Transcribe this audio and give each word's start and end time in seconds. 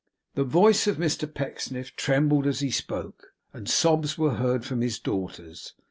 The 0.33 0.43
voice 0.43 0.87
of 0.87 0.97
Mr 0.97 1.31
Pecksniff 1.31 1.95
trembled 1.95 2.47
as 2.47 2.61
he 2.61 2.71
spoke, 2.71 3.35
and 3.53 3.69
sobs 3.69 4.17
were 4.17 4.33
heard 4.33 4.65
from 4.65 4.81
his 4.81 4.97
daughters. 4.97 5.75